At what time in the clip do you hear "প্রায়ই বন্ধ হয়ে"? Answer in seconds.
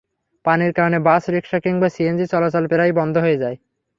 2.67-3.37